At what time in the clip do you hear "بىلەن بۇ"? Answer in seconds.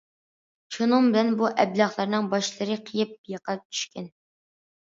1.11-1.51